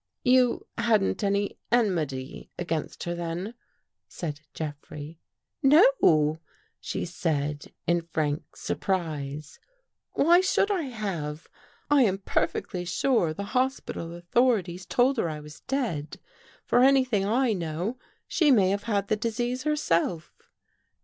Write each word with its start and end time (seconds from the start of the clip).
"You— 0.23 0.65
hadn't 0.79 1.23
any 1.23 1.59
enmity 1.71 2.49
against 2.57 3.03
her, 3.03 3.13
then?" 3.13 3.53
said 4.07 4.41
Jeffrey." 4.55 5.19
No," 5.61 6.39
she 6.79 7.05
said 7.05 7.71
in 7.85 8.01
frank 8.01 8.55
surprise." 8.55 9.59
Why 10.13 10.41
should 10.41 10.71
I 10.71 10.85
have? 10.89 11.47
I 11.91 12.01
am 12.01 12.17
perfectly 12.17 12.83
sure 12.83 13.31
the 13.31 13.43
hospital 13.53 14.15
authorities 14.15 14.87
told 14.87 15.17
her 15.17 15.29
I 15.29 15.39
was 15.39 15.59
dead. 15.67 16.19
For 16.65 16.79
anything 16.81 17.23
I 17.23 17.53
know, 17.53 17.99
she 18.27 18.49
may 18.49 18.71
have 18.71 18.85
had 18.85 19.07
the 19.07 19.15
disease 19.15 19.61
herself." 19.65 20.33